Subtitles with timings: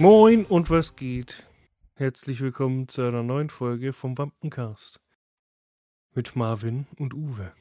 [0.00, 1.48] Moin und was geht?
[1.94, 5.00] Herzlich willkommen zu einer neuen Folge vom Wampencast.
[6.14, 7.54] Mit Marvin und Uwe.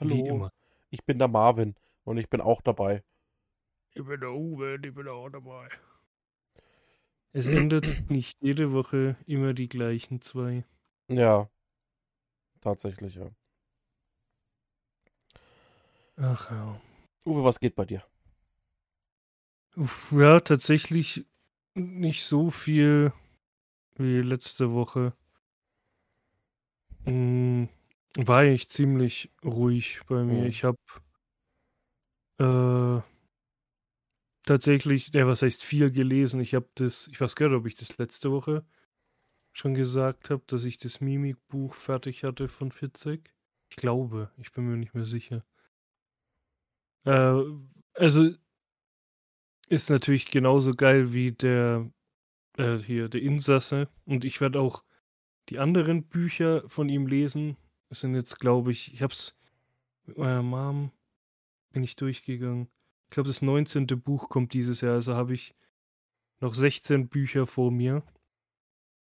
[0.00, 0.52] Wie Hallo, immer.
[0.90, 3.04] ich bin der Marvin und ich bin auch dabei.
[3.94, 5.68] Ich bin der Uwe, ich bin auch dabei.
[7.32, 10.64] Es ändert nicht jede Woche immer die gleichen zwei.
[11.08, 11.48] Ja,
[12.60, 13.30] tatsächlich, ja.
[16.16, 16.80] Ach ja.
[17.24, 18.02] Uwe, was geht bei dir?
[20.10, 21.26] Ja, tatsächlich
[21.74, 23.12] nicht so viel
[23.96, 25.14] wie letzte Woche.
[27.06, 27.64] Mm,
[28.16, 30.42] War eigentlich ziemlich ruhig bei mir.
[30.42, 30.48] Hm.
[30.48, 30.78] Ich habe
[32.38, 33.00] äh,
[34.46, 36.40] tatsächlich, ja, was heißt viel gelesen?
[36.40, 38.64] Ich habe das, ich weiß gar nicht, ob ich das letzte Woche
[39.52, 43.34] schon gesagt habe, dass ich das Mimikbuch fertig hatte von Fitzek.
[43.70, 45.44] Ich glaube, ich bin mir nicht mehr sicher.
[47.04, 47.42] Äh,
[47.94, 48.30] also
[49.70, 51.90] ist natürlich genauso geil wie der
[52.58, 54.84] äh, hier der Insasse und ich werde auch
[55.48, 57.56] die anderen Bücher von ihm lesen.
[57.90, 59.34] Es sind jetzt, glaube ich, ich habe es
[60.06, 60.92] mit meiner Mom
[61.72, 62.68] bin ich durchgegangen.
[63.08, 63.86] Ich glaube, das 19.
[63.86, 65.54] Buch kommt dieses Jahr, also habe ich
[66.40, 68.02] noch 16 Bücher vor mir.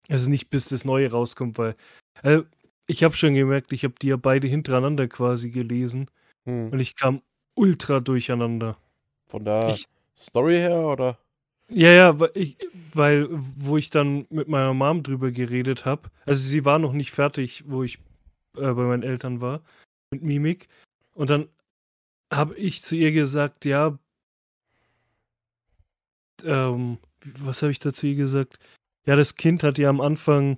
[0.10, 1.76] Also nicht bis das neue rauskommt, weil
[2.24, 2.42] äh,
[2.88, 6.10] ich habe schon gemerkt, ich habe die ja beide hintereinander quasi gelesen
[6.46, 6.72] Hm.
[6.72, 7.22] und ich kam
[7.56, 8.78] ultra durcheinander.
[9.28, 9.86] Von der Ich,
[10.18, 11.18] Story her oder?
[11.70, 12.58] ja, ja, weil, ich,
[12.94, 17.12] weil wo ich dann mit meiner Mom drüber geredet habe, also sie war noch nicht
[17.12, 18.00] fertig, wo ich
[18.58, 19.62] äh, bei meinen Eltern war,
[20.12, 20.68] mit Mimik.
[21.14, 21.50] Und dann
[22.32, 23.98] habe ich zu ihr gesagt, ja,
[26.44, 26.98] ähm,
[27.40, 28.60] was habe ich dazu ihr gesagt?
[29.06, 30.58] Ja, das Kind hat ja am Anfang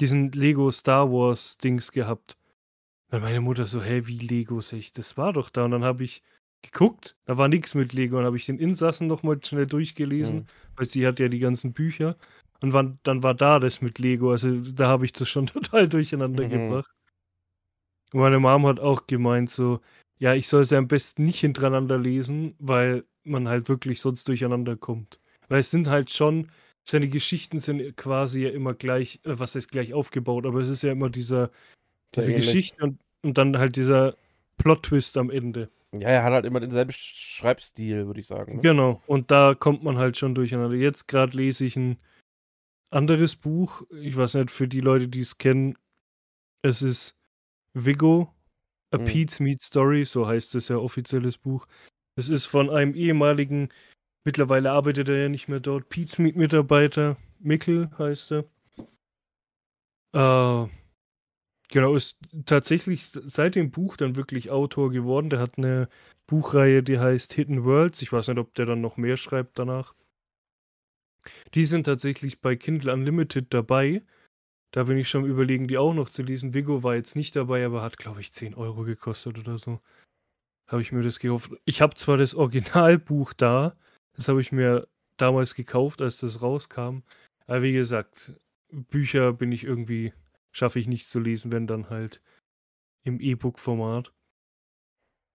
[0.00, 2.36] diesen Lego Star Wars Dings gehabt.
[3.10, 4.60] Dann meine Mutter so, hä, wie Lego?
[4.60, 5.64] Sag ich, das war doch da.
[5.64, 6.22] Und dann habe ich
[6.72, 8.18] geguckt, da war nichts mit Lego.
[8.18, 10.46] Und habe ich den Insassen nochmal schnell durchgelesen, Hm.
[10.76, 12.16] weil sie hat ja die ganzen Bücher.
[12.60, 14.30] Und wann, dann war da das mit Lego.
[14.32, 15.46] Also da habe ich das schon
[15.80, 16.50] total durcheinander Mhm.
[16.50, 16.90] gebracht.
[18.12, 19.80] Und meine Mom hat auch gemeint, so,
[20.18, 24.76] ja, ich soll sie am besten nicht hintereinander lesen, weil man halt wirklich sonst durcheinander
[24.76, 25.20] kommt.
[25.48, 26.48] Weil es sind halt schon,
[26.84, 30.82] seine Geschichten sind quasi ja immer gleich, äh, was heißt gleich aufgebaut, aber es ist
[30.82, 31.50] ja immer dieser,
[32.14, 32.32] diese.
[32.32, 34.16] Geschichte und, und dann halt dieser
[34.58, 35.68] Plot-Twist am Ende.
[36.00, 38.56] Ja, er hat halt immer denselben Schreibstil, würde ich sagen.
[38.56, 38.62] Ne?
[38.62, 40.76] Genau, und da kommt man halt schon durcheinander.
[40.76, 41.98] Jetzt gerade lese ich ein
[42.90, 43.82] anderes Buch.
[43.90, 45.76] Ich weiß nicht, für die Leute, die es kennen,
[46.62, 47.16] es ist
[47.74, 48.32] Vigo,
[48.90, 49.04] A Mhm.
[49.04, 51.66] Pete's Meat Story, so heißt es ja offizielles Buch.
[52.16, 53.68] Es ist von einem ehemaligen,
[54.24, 58.44] mittlerweile arbeitet er ja nicht mehr dort, Pete's Meat Mitarbeiter, Mickel heißt er.
[60.14, 60.68] Äh,
[61.68, 62.16] genau, ist
[62.46, 65.30] tatsächlich seit dem Buch dann wirklich Autor geworden.
[65.30, 65.88] Der hat eine
[66.26, 68.02] Buchreihe, die heißt Hidden Worlds.
[68.02, 69.94] Ich weiß nicht, ob der dann noch mehr schreibt danach.
[71.54, 74.02] Die sind tatsächlich bei Kindle Unlimited dabei.
[74.72, 76.54] Da bin ich schon überlegen, die auch noch zu lesen.
[76.54, 79.80] Vigo war jetzt nicht dabei, aber hat, glaube ich, 10 Euro gekostet oder so.
[80.68, 81.52] Habe ich mir das gekauft.
[81.64, 83.76] Ich habe zwar das Originalbuch da,
[84.14, 87.02] das habe ich mir damals gekauft, als das rauskam.
[87.46, 88.32] Aber wie gesagt,
[88.70, 90.12] Bücher bin ich irgendwie,
[90.56, 92.22] schaffe ich nicht zu lesen, wenn dann halt
[93.04, 94.12] im E-Book-Format.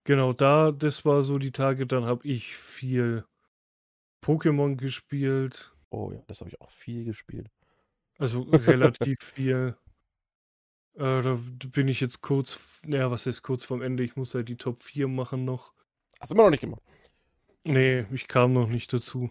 [0.04, 3.24] Genau, da, das war so die Tage, dann habe ich viel
[4.20, 5.74] Pokémon gespielt.
[5.90, 7.48] Oh ja, das habe ich auch viel gespielt.
[8.18, 9.76] Also relativ viel.
[10.94, 11.38] Äh, da
[11.68, 14.02] bin ich jetzt kurz, naja, was ist kurz vorm Ende?
[14.02, 15.72] Ich muss halt die Top 4 machen noch.
[16.20, 16.82] Hast du immer noch nicht gemacht.
[17.64, 19.30] Nee, ich kam noch nicht dazu.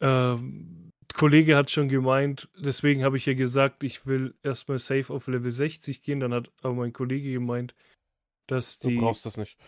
[0.00, 5.26] Ähm, Kollege hat schon gemeint, deswegen habe ich ja gesagt, ich will erstmal safe auf
[5.26, 6.20] Level 60 gehen.
[6.20, 7.74] Dann hat aber mein Kollege gemeint,
[8.46, 9.58] dass Du die, brauchst das nicht.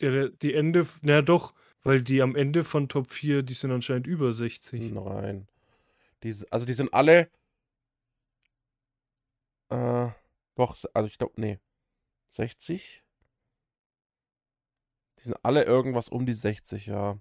[0.00, 4.06] der, die Ende, naja doch, weil die am Ende von Top 4, die sind anscheinend
[4.06, 4.92] über 60.
[4.92, 5.48] Nein.
[6.22, 7.28] Die, also die sind alle.
[9.70, 10.10] Äh,
[10.54, 11.58] doch, also ich glaube, nee.
[12.32, 13.02] 60?
[15.18, 17.18] Die sind alle irgendwas um die 60, ja.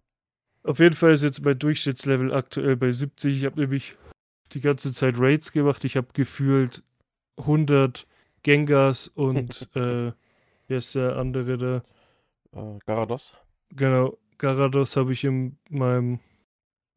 [0.64, 3.38] Auf jeden Fall ist jetzt mein Durchschnittslevel aktuell bei 70.
[3.38, 3.96] Ich habe nämlich
[4.52, 5.84] die ganze Zeit Raids gemacht.
[5.85, 6.84] Ich habe gefühlt
[7.38, 8.06] 100
[8.44, 10.12] Gengars und äh,
[10.68, 11.84] wer ist der andere da?
[12.59, 13.34] Äh, Garados.
[13.70, 16.20] Genau, Garados habe ich in meinem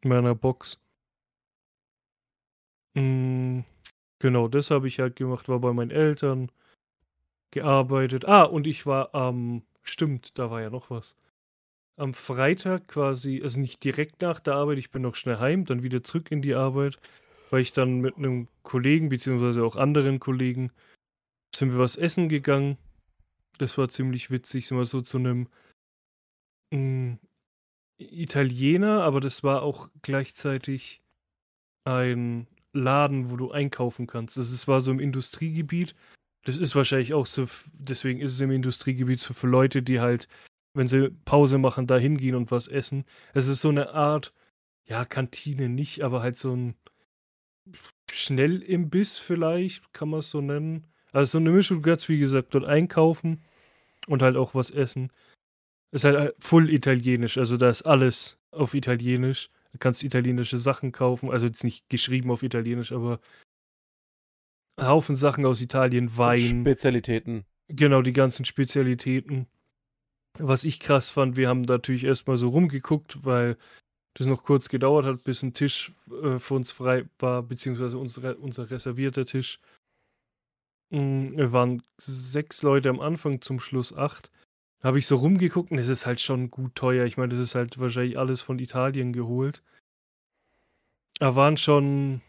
[0.02, 0.78] in meiner Box.
[2.94, 3.60] Mm,
[4.18, 6.52] genau, das habe ich halt gemacht, war bei meinen Eltern
[7.50, 8.26] gearbeitet.
[8.26, 11.16] Ah, und ich war am, stimmt, da war ja noch was.
[11.96, 15.82] Am Freitag quasi, also nicht direkt nach der Arbeit, ich bin noch schnell heim, dann
[15.82, 16.98] wieder zurück in die Arbeit,
[17.50, 20.72] weil ich dann mit einem Kollegen, beziehungsweise auch anderen Kollegen,
[21.54, 22.78] sind wir was essen gegangen.
[23.58, 25.48] Das war ziemlich witzig, sind wir so zu einem,
[26.72, 27.14] mm,
[27.98, 31.00] Italiener, aber das war auch gleichzeitig
[31.84, 34.36] ein Laden, wo du einkaufen kannst.
[34.36, 35.94] Das ist, war so im Industriegebiet.
[36.44, 40.28] Das ist wahrscheinlich auch so, deswegen ist es im Industriegebiet so für Leute, die halt,
[40.74, 43.04] wenn sie Pause machen, da hingehen und was essen.
[43.32, 44.32] Es ist so eine Art,
[44.84, 46.74] ja, Kantine nicht, aber halt so ein
[48.10, 50.86] Schnellimbiss vielleicht, kann man es so nennen.
[51.12, 53.42] Also so eine Mischung, du kannst, wie gesagt, dort einkaufen
[54.06, 55.10] und halt auch was essen.
[55.92, 59.48] Ist halt äh, voll italienisch, also da ist alles auf Italienisch.
[59.72, 63.20] Du kannst italienische Sachen kaufen, also jetzt nicht geschrieben auf Italienisch, aber
[64.80, 66.62] Haufen Sachen aus Italien, Wein.
[66.62, 67.44] Spezialitäten.
[67.68, 69.46] Genau, die ganzen Spezialitäten.
[70.38, 73.56] Was ich krass fand, wir haben natürlich erstmal so rumgeguckt, weil
[74.14, 78.36] das noch kurz gedauert hat, bis ein Tisch äh, für uns frei war, beziehungsweise unsere,
[78.36, 79.60] unser reservierter Tisch.
[80.90, 84.30] Mm, wir waren sechs Leute am Anfang, zum Schluss acht.
[84.80, 87.06] Da habe ich so rumgeguckt und es ist halt schon gut teuer.
[87.06, 89.62] Ich meine, das ist halt wahrscheinlich alles von Italien geholt.
[91.18, 92.22] Da waren schon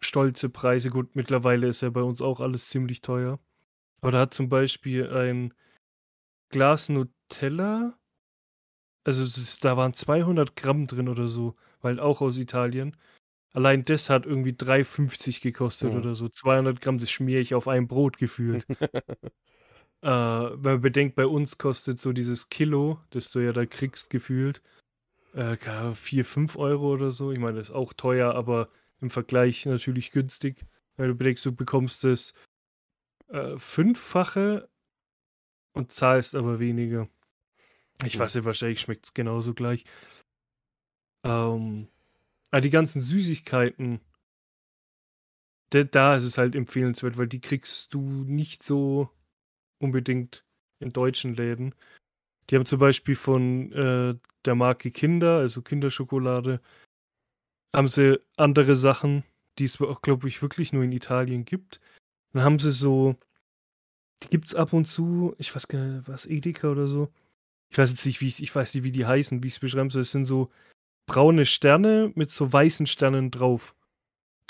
[0.00, 0.90] stolze Preise.
[0.90, 3.38] Gut, mittlerweile ist ja bei uns auch alles ziemlich teuer.
[4.00, 5.54] Aber da hat zum Beispiel ein
[6.50, 6.88] Glas
[7.28, 7.98] Nutella,
[9.04, 12.96] also das, da waren 200 Gramm drin oder so, weil auch aus Italien.
[13.52, 15.98] Allein das hat irgendwie 3,50 gekostet Mhm.
[15.98, 16.28] oder so.
[16.28, 18.66] 200 Gramm, das schmiere ich auf ein Brot gefühlt.
[20.02, 24.10] äh, wenn man bedenkt, bei uns kostet so dieses Kilo, das du ja da kriegst,
[24.10, 24.62] gefühlt,
[25.34, 25.56] äh,
[25.94, 27.32] 4, 5 Euro oder so.
[27.32, 28.68] Ich meine, das ist auch teuer, aber
[29.00, 30.66] im Vergleich natürlich günstig.
[30.96, 32.34] Weil du bedenkst, du bekommst das
[33.28, 34.68] äh, Fünffache
[35.72, 37.08] und zahlst aber weniger.
[38.04, 39.84] Ich weiß nicht, wahrscheinlich schmeckt es genauso gleich.
[41.24, 41.88] Ähm,
[42.50, 44.00] aber die ganzen Süßigkeiten,
[45.70, 49.10] da, da ist es halt empfehlenswert, weil die kriegst du nicht so
[49.78, 50.44] unbedingt
[50.80, 51.74] in deutschen Läden.
[52.48, 54.14] Die haben zum Beispiel von äh,
[54.44, 56.60] der Marke Kinder, also Kinderschokolade,
[57.74, 59.24] haben sie andere Sachen,
[59.58, 61.80] die es auch, glaube ich, wirklich nur in Italien gibt.
[62.32, 63.16] Dann haben sie so,
[64.22, 67.12] die gibt es ab und zu, ich weiß gar nicht, was, Edeka oder so.
[67.70, 69.60] Ich weiß jetzt nicht, wie ich, ich weiß nicht, wie die heißen, wie ich es
[69.60, 70.02] beschreiben soll.
[70.02, 70.50] Es sind so
[71.06, 73.74] braune Sterne mit so weißen Sternen drauf.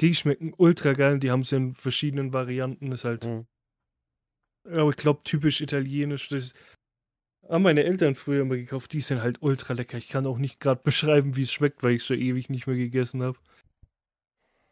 [0.00, 2.93] Die schmecken ultra geil, die haben sie in verschiedenen Varianten.
[2.93, 3.47] Ist halt, Mhm.
[4.65, 6.29] aber ich glaube, typisch italienisch.
[6.29, 6.55] Das
[7.49, 8.93] haben meine Eltern früher immer gekauft.
[8.93, 9.99] Die sind halt ultra lecker.
[9.99, 12.67] Ich kann auch nicht gerade beschreiben, wie es schmeckt, weil ich es schon ewig nicht
[12.67, 13.38] mehr gegessen habe.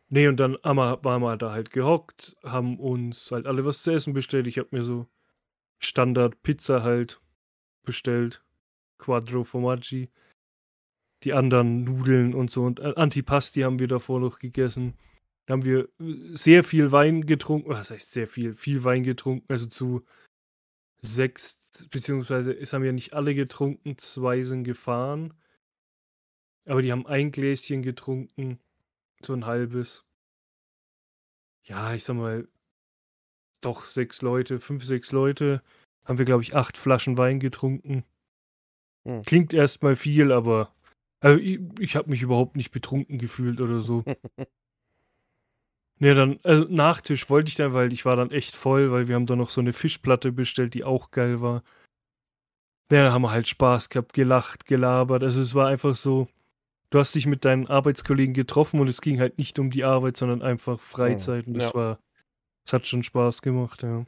[0.08, 4.12] Nee, und dann waren wir da halt gehockt, haben uns halt alle was zu essen
[4.12, 4.46] bestellt.
[4.46, 5.08] Ich habe mir so
[5.80, 7.20] Standard Pizza halt
[7.86, 8.44] bestellt.
[8.98, 10.10] Quattro Formaggi.
[11.22, 12.64] Die anderen Nudeln und so.
[12.64, 14.94] Und äh, Antipasti haben wir davor noch gegessen.
[15.46, 17.70] Da haben wir äh, sehr viel Wein getrunken.
[17.70, 18.54] Was heißt sehr viel?
[18.54, 19.46] Viel Wein getrunken.
[19.48, 20.04] Also zu
[21.00, 21.58] sechs,
[21.90, 23.96] beziehungsweise es haben ja nicht alle getrunken.
[23.96, 25.32] Zwei sind gefahren.
[26.66, 28.58] Aber die haben ein Gläschen getrunken.
[29.22, 30.04] So ein halbes.
[31.64, 32.46] Ja, ich sag mal,
[33.60, 35.62] doch sechs Leute, fünf, sechs Leute.
[36.06, 38.04] Haben wir, glaube ich, acht Flaschen Wein getrunken.
[39.06, 39.22] Hm.
[39.22, 40.72] Klingt erstmal viel, aber
[41.20, 44.04] also ich, ich habe mich überhaupt nicht betrunken gefühlt oder so.
[45.98, 49.14] Ne, dann, also Nachtisch wollte ich dann, weil ich war dann echt voll, weil wir
[49.14, 51.62] haben dann noch so eine Fischplatte bestellt, die auch geil war.
[52.92, 55.22] Ja, da haben wir halt Spaß gehabt, gelacht, gelabert.
[55.22, 56.26] Also es war einfach so,
[56.90, 60.18] du hast dich mit deinen Arbeitskollegen getroffen und es ging halt nicht um die Arbeit,
[60.18, 61.46] sondern einfach Freizeit.
[61.46, 61.74] Und das Ja.
[61.74, 61.98] war,
[62.66, 64.04] es hat schon Spaß gemacht, ja.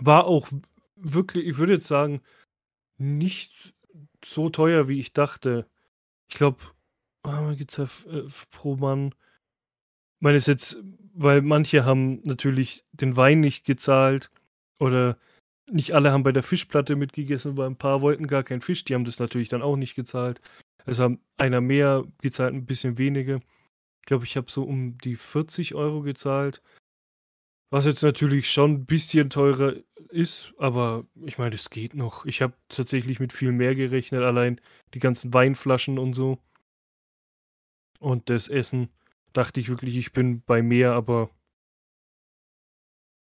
[0.00, 0.48] War auch
[0.96, 2.20] wirklich, ich würde jetzt sagen,
[2.98, 3.74] nicht
[4.24, 5.68] so teuer, wie ich dachte.
[6.28, 6.58] Ich glaube,
[7.22, 9.08] ah, gibt's ja äh, pro Mann.
[9.08, 10.78] Ich meine, es jetzt,
[11.14, 14.30] weil manche haben natürlich den Wein nicht gezahlt
[14.78, 15.18] oder
[15.70, 18.94] nicht alle haben bei der Fischplatte mitgegessen, weil ein paar wollten gar keinen Fisch, die
[18.94, 20.40] haben das natürlich dann auch nicht gezahlt.
[20.84, 23.40] Also haben einer mehr gezahlt, ein bisschen weniger.
[24.00, 26.62] Ich glaube, ich habe so um die 40 Euro gezahlt.
[27.70, 29.74] Was jetzt natürlich schon ein bisschen teurer
[30.10, 32.24] ist, aber ich meine, es geht noch.
[32.24, 34.60] Ich habe tatsächlich mit viel mehr gerechnet, allein
[34.94, 36.38] die ganzen Weinflaschen und so.
[37.98, 38.88] Und das Essen
[39.32, 41.30] dachte ich wirklich, ich bin bei mehr, aber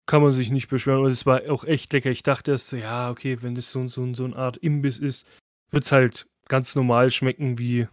[0.07, 1.05] kann man sich nicht beschweren.
[1.05, 2.11] Und es war auch echt lecker.
[2.11, 5.27] Ich dachte erst ja, okay, wenn das so, so, so eine Art Imbiss ist,
[5.71, 7.89] wird es halt ganz normal schmecken wie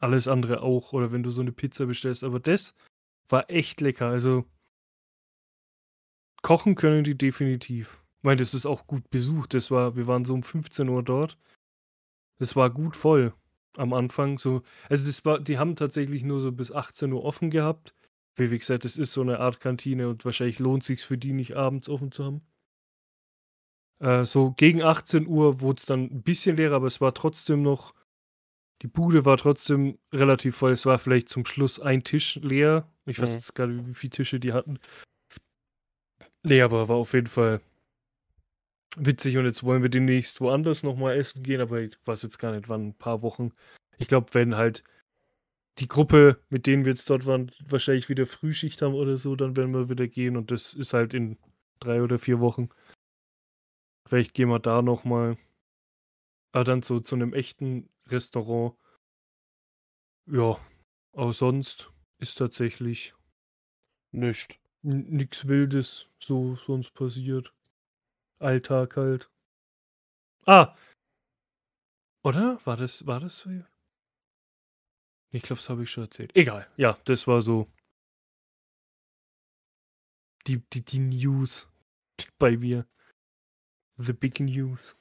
[0.00, 0.92] alles andere auch.
[0.92, 2.24] Oder wenn du so eine Pizza bestellst.
[2.24, 2.74] Aber das
[3.28, 4.06] war echt lecker.
[4.08, 4.44] Also
[6.42, 8.01] kochen können die definitiv.
[8.22, 9.52] Ich meine, das ist auch gut besucht.
[9.52, 11.36] Das war, wir waren so um 15 Uhr dort.
[12.38, 13.34] Das war gut voll
[13.76, 14.38] am Anfang.
[14.38, 17.94] So, also das war, die haben tatsächlich nur so bis 18 Uhr offen gehabt.
[18.36, 21.32] Wie, wie gesagt, das ist so eine Art Kantine und wahrscheinlich lohnt sich für die
[21.32, 22.42] nicht abends offen zu haben.
[23.98, 27.62] Äh, so gegen 18 Uhr wurde es dann ein bisschen leer, aber es war trotzdem
[27.62, 27.92] noch.
[28.82, 30.72] die Bude war trotzdem relativ voll.
[30.72, 32.88] Es war vielleicht zum Schluss ein Tisch leer.
[33.06, 33.34] Ich weiß Mhm.
[33.34, 34.78] jetzt gar nicht, wie viele Tische die hatten.
[36.44, 37.60] Nee, aber war auf jeden Fall
[38.96, 42.52] witzig und jetzt wollen wir demnächst woanders nochmal essen gehen, aber ich weiß jetzt gar
[42.52, 43.52] nicht, wann, ein paar Wochen.
[43.98, 44.84] Ich glaube, wenn halt
[45.78, 49.56] die Gruppe, mit denen wir jetzt dort waren, wahrscheinlich wieder Frühschicht haben oder so, dann
[49.56, 51.38] werden wir wieder gehen und das ist halt in
[51.80, 52.68] drei oder vier Wochen.
[54.06, 55.38] Vielleicht gehen wir da nochmal.
[56.52, 58.76] Aber dann so zu einem echten Restaurant.
[60.26, 60.58] Ja,
[61.12, 63.14] aber sonst ist tatsächlich
[64.12, 64.60] Nicht.
[64.82, 67.52] nichts Wildes so sonst passiert.
[68.42, 69.30] Alltag halt.
[70.46, 70.74] Ah!
[72.24, 72.60] Oder?
[72.64, 73.50] War das, war das so?
[75.30, 76.34] Ich glaube, das habe ich schon erzählt.
[76.36, 76.66] Egal.
[76.76, 77.68] Ja, das war so
[80.46, 81.68] die, die, die News
[82.38, 82.86] bei mir.
[83.96, 84.96] The Big News.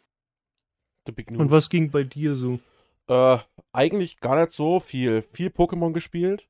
[1.05, 1.51] The Big Und News.
[1.51, 2.60] was ging bei dir so?
[3.07, 3.39] Äh,
[3.74, 5.24] eigentlich gar nicht so viel.
[5.33, 6.48] Viel Pokémon gespielt.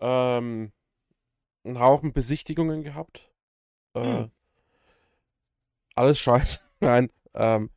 [0.00, 0.72] Ähm,
[1.64, 3.30] einen Haufen Besichtigungen gehabt.
[3.94, 4.30] Äh, Hm.
[5.94, 6.58] Alles scheiße.
[6.80, 7.10] Nein.
[7.34, 7.70] Ähm,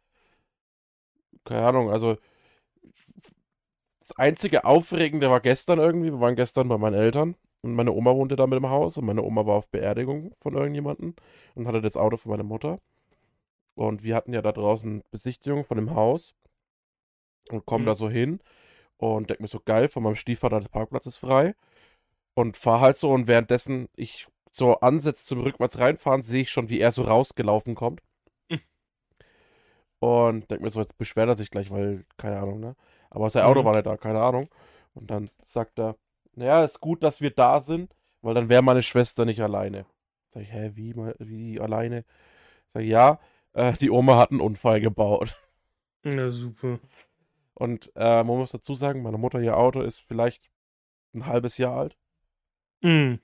[1.46, 2.18] keine Ahnung, also
[4.00, 6.12] das einzige Aufregende war gestern irgendwie.
[6.12, 9.06] Wir waren gestern bei meinen Eltern und meine Oma wohnte da mit im Haus und
[9.06, 11.16] meine Oma war auf Beerdigung von irgendjemandem
[11.56, 12.80] und hatte das Auto von meiner Mutter.
[13.76, 16.36] Und wir hatten ja da draußen Besichtigung von dem Haus
[17.50, 17.88] und kommen Mhm.
[17.88, 18.40] da so hin
[18.98, 21.56] und denk mir so geil, von meinem Stiefvater der Parkplatz ist frei
[22.36, 26.70] und fahr halt so und währenddessen ich so ansetze zum rückwärts reinfahren, sehe ich schon,
[26.70, 28.02] wie er so rausgelaufen kommt.
[28.50, 28.62] Mhm.
[30.00, 32.76] Und denk mir so, jetzt beschwert er sich gleich, weil, keine Ahnung, ne?
[33.10, 33.66] Aber sein Auto Mhm.
[33.66, 34.50] war nicht da, keine Ahnung.
[34.94, 35.98] Und dann sagt er,
[36.36, 39.86] naja, ist gut, dass wir da sind, weil dann wäre meine Schwester nicht alleine.
[40.34, 42.06] Sag ich, hä, wie, wie alleine?
[42.68, 43.20] Sag ich, ja,
[43.54, 45.36] äh, die Oma hat einen Unfall gebaut.
[46.04, 46.80] Na super.
[47.54, 50.50] Und äh, man muss dazu sagen, meine Mutter, ihr Auto ist vielleicht
[51.14, 51.98] ein halbes Jahr alt.
[52.82, 53.20] Mhm.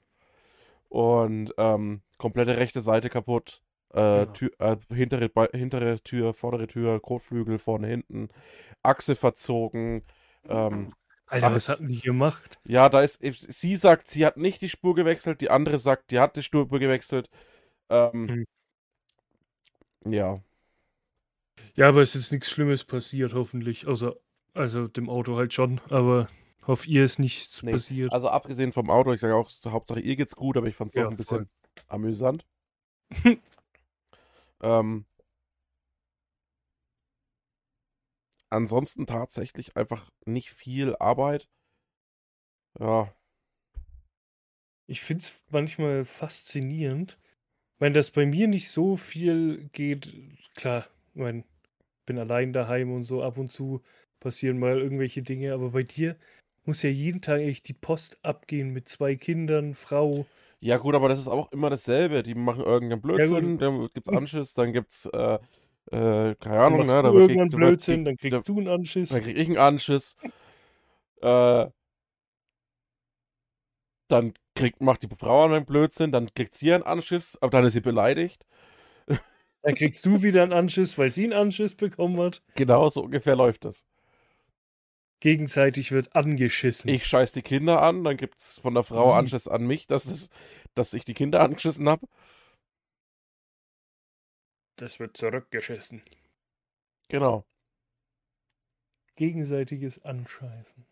[0.90, 3.62] Und ähm, komplette rechte Seite kaputt.
[3.94, 4.26] Äh, Ja.
[4.28, 8.30] Tür, äh, hintere, hintere Tür, vordere Tür, Kotflügel, vorne, hinten.
[8.84, 10.04] Achse verzogen.
[10.48, 10.94] Ähm,
[11.28, 11.68] Alter, Alles.
[11.68, 12.60] was hatten die gemacht?
[12.66, 13.20] ja, da ist.
[13.22, 15.42] Sie sagt, sie hat nicht die Spur gewechselt.
[15.42, 17.30] Die andere sagt, die hat die Spur gewechselt.
[17.90, 18.46] Ähm,
[20.06, 20.42] ja.
[21.76, 23.88] Ja, aber es ist jetzt nichts Schlimmes passiert, hoffentlich.
[23.88, 24.16] Außer,
[24.54, 26.30] also dem Auto halt schon, aber
[26.66, 28.12] auf ihr ist nichts Nee, passiert.
[28.12, 30.92] Also abgesehen vom Auto, ich sage auch, so, Hauptsache ihr geht's gut, aber ich fand
[30.92, 31.48] es Ja, auch ein bisschen voll.
[31.88, 32.46] amüsant.
[34.62, 35.06] ähm,
[38.52, 41.50] ansonsten tatsächlich einfach nicht viel Arbeit.
[42.80, 43.14] Ja,
[44.88, 47.20] Ich finde es manchmal faszinierend,
[47.80, 50.14] wenn das bei mir nicht so viel geht.
[50.56, 51.44] Klar, ich
[52.06, 53.82] bin allein daheim und so ab und zu
[54.20, 56.18] passieren mal irgendwelche Dinge, aber bei dir
[56.70, 60.28] muss ja jeden Tag echt die Post abgehen mit zwei Kindern, Frau.
[60.60, 62.22] ja gut, aber das ist auch immer dasselbe.
[62.22, 63.62] Die machen irgendeinen Blödsinn, gut.
[63.64, 65.34] dann gibt's Anschiss, dann gibt's, äh,
[65.92, 68.48] äh, keine Dann Ahnung, ne, da wird irgendwann ge- da wird Blödsinn, ge- dann kriegst
[68.48, 69.10] du einen Anschiss.
[69.10, 70.16] Dann krieg ich einen Anschiss.
[71.22, 71.68] Äh,
[74.10, 77.74] dann kriegt, macht die Frau einen Blödsinn, dann kriegt sie einen Anschiss, aber dann ist
[77.74, 78.46] sie beleidigt.
[79.64, 82.42] Dann kriegst du wieder einen Anschiss, weil sie einen Anschiss bekommen hat.
[82.56, 83.84] Genau so ungefähr läuft das.
[85.20, 86.90] Gegenseitig wird angeschissen.
[86.90, 89.14] Ich scheiß die Kinder an, dann gibt's von der Frau?
[89.14, 90.30] Anschiss an mich, dass, es,
[90.76, 92.08] dass ich die Kinder angeschissen habe.
[94.78, 96.02] Das wird zurückgeschissen.
[97.10, 97.46] Genau.
[99.18, 100.86] Gegenseitiges Anscheißen.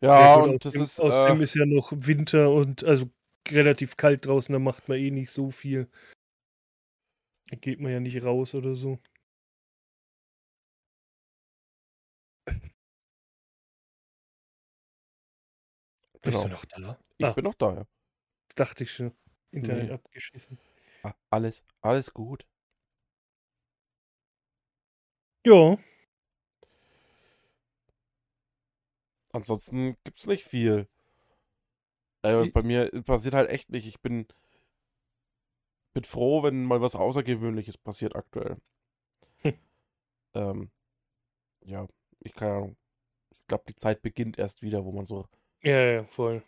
[0.00, 1.00] Ja, gut, und das außerdem, ist.
[1.00, 3.10] außerdem Äh, ist ja noch Winter und also
[3.50, 5.88] relativ kalt draußen, da macht man eh nicht so viel.
[7.50, 8.98] Da geht man ja nicht raus oder so.
[16.22, 16.44] Bist genau.
[16.44, 16.98] du noch da?
[17.16, 17.86] Ich ah, bin noch da, ja.
[18.48, 19.12] das dachte ich schon.
[19.50, 19.92] Internet Nee.
[19.92, 20.58] abgeschissen.
[21.02, 22.46] Ah, Alles, alles gut.
[25.44, 25.78] Ja,
[29.32, 30.88] Ansonsten gibt's nicht viel.
[32.22, 33.86] Äh, bei mir passiert halt echt nicht.
[33.86, 34.26] Ich bin,
[35.94, 38.56] bin froh, wenn mal was Außergewöhnliches passiert aktuell.
[39.42, 39.58] Hm.
[40.34, 40.70] Ähm,
[41.64, 41.86] ja,
[42.20, 42.76] ich keine Ahnung.
[43.30, 45.28] Ich glaube, die Zeit beginnt erst wieder, wo man so.
[45.62, 46.42] Ja, ja, voll.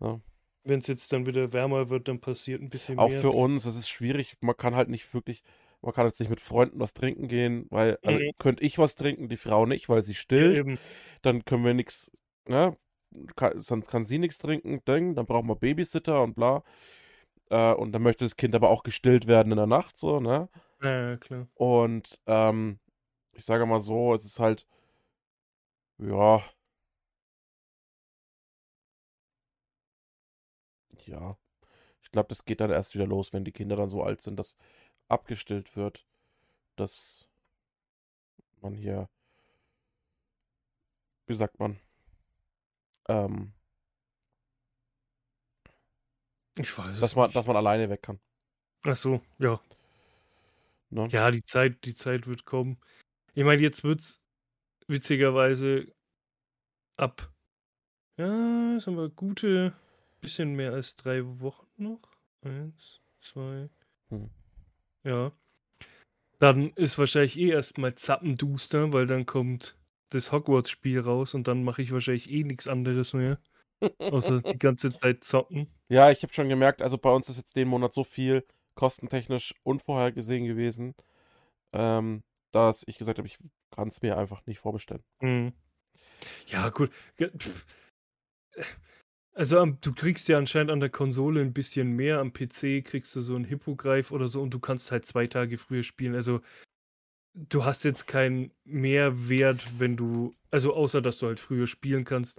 [0.00, 0.20] Ja.
[0.64, 3.20] Wenn es jetzt dann wieder wärmer wird, dann passiert ein bisschen Auch mehr.
[3.20, 4.36] für uns, es ist schwierig.
[4.40, 5.42] Man kann halt nicht wirklich,
[5.82, 8.32] man kann jetzt nicht mit Freunden was trinken gehen, weil, also Mhm.
[8.38, 10.60] könnte ich was trinken, die Frau nicht, weil sie Ja, stillt.
[10.60, 10.78] eben.
[11.22, 12.10] dann können wir nichts,
[12.48, 12.76] ne?
[13.36, 16.62] Kann, sonst kann sie nichts trinken, Ding, dann brauchen wir Babysitter und bla.
[17.50, 20.48] Äh, und dann möchte das Kind aber auch gestillt werden in der Nacht, so, ne?
[20.82, 21.48] Ja, ja, klar.
[21.54, 22.80] Und ähm,
[23.32, 24.66] ich sage mal so, es ist halt,
[25.98, 26.42] ja,
[31.06, 31.36] ja.
[32.02, 34.36] Ich glaube, das geht dann erst wieder los, wenn die Kinder dann so alt sind,
[34.36, 34.56] dass
[35.08, 36.06] abgestillt wird,
[36.76, 37.26] dass
[38.60, 39.08] man hier,
[41.26, 41.78] wie sagt man,
[43.08, 43.52] ähm,
[46.58, 47.36] Ich weiß dass man, nicht.
[47.36, 48.20] dass man alleine weg kann.
[48.82, 49.60] Ach so, ja.
[50.90, 51.06] Ne?
[51.10, 52.78] Ja, die Zeit, die Zeit wird kommen.
[53.34, 54.20] Ich meine, jetzt wird's
[54.88, 55.86] witzigerweise
[56.96, 57.32] ab,
[58.16, 59.74] ja, sagen wir, gute
[60.20, 62.00] bisschen mehr als drei Wochen noch.
[62.42, 63.68] Eins, zwei.
[64.08, 64.30] Hm.
[65.04, 65.32] Ja.
[66.38, 69.76] Dann ist wahrscheinlich eh erstmal zappenduster, weil dann kommt
[70.10, 73.38] das Hogwarts-Spiel raus und dann mache ich wahrscheinlich eh nichts anderes mehr.
[73.98, 75.68] Außer die ganze Zeit zocken.
[75.88, 79.54] Ja, ich habe schon gemerkt, also bei uns ist jetzt den Monat so viel kostentechnisch
[79.62, 80.94] unvorhergesehen gewesen,
[81.72, 82.22] ähm,
[82.52, 83.38] dass ich gesagt habe, ich
[83.70, 85.02] kann es mir einfach nicht vorbestellen.
[85.20, 85.52] Hm.
[86.46, 86.90] Ja, gut.
[87.18, 87.64] Pff.
[89.32, 93.14] Also am- du kriegst ja anscheinend an der Konsole ein bisschen mehr, am PC kriegst
[93.14, 96.14] du so einen Hippogreif oder so und du kannst halt zwei Tage früher spielen.
[96.14, 96.40] Also
[97.34, 102.38] du hast jetzt keinen Mehrwert, wenn du, also außer dass du halt früher spielen kannst,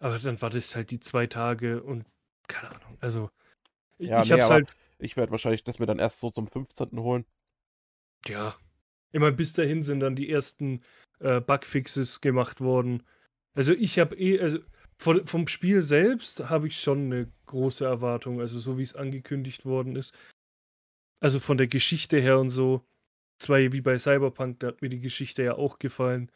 [0.00, 2.04] aber dann wartest halt die zwei Tage und
[2.48, 2.98] keine Ahnung.
[3.00, 3.30] Also
[3.98, 6.30] ich Ja, ich nee, hab's aber- halt, Ich werde wahrscheinlich das mir dann erst so
[6.30, 6.98] zum 15.
[7.00, 7.24] holen.
[8.26, 8.56] ja,
[9.12, 10.82] immer bis dahin sind dann die ersten
[11.20, 13.02] äh, Bugfixes gemacht worden.
[13.54, 14.58] Also ich habe eh, also
[15.04, 19.66] von, vom Spiel selbst habe ich schon eine große Erwartung, also so wie es angekündigt
[19.66, 20.16] worden ist.
[21.20, 22.86] Also von der Geschichte her und so.
[23.38, 26.32] Zwar wie bei Cyberpunk, da hat mir die Geschichte ja auch gefallen.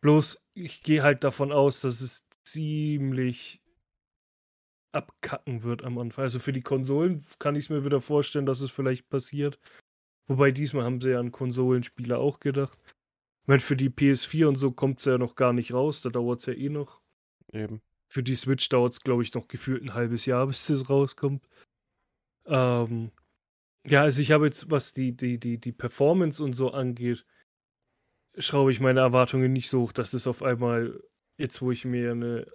[0.00, 3.60] Bloß ich gehe halt davon aus, dass es ziemlich
[4.92, 6.22] abkacken wird am Anfang.
[6.22, 9.58] Also für die Konsolen kann ich es mir wieder vorstellen, dass es vielleicht passiert.
[10.26, 12.78] Wobei diesmal haben sie ja an Konsolenspieler auch gedacht.
[13.42, 16.08] Ich meine, für die PS4 und so kommt es ja noch gar nicht raus, da
[16.08, 17.02] dauert es ja eh noch.
[17.52, 17.82] Eben.
[18.08, 21.46] Für die Switch dauert es, glaube ich, noch gefühlt ein halbes Jahr, bis das rauskommt.
[22.46, 23.10] Ähm,
[23.86, 27.24] ja, also ich habe jetzt, was die, die, die, die Performance und so angeht,
[28.38, 31.02] schraube ich meine Erwartungen nicht so hoch, dass das auf einmal,
[31.38, 32.46] jetzt wo ich mir eine